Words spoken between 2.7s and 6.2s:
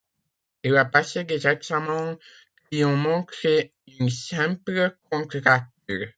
qui ont montré une simple contracture.